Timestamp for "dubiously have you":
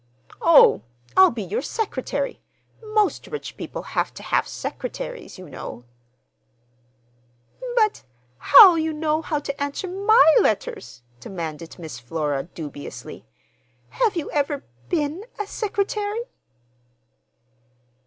12.55-14.31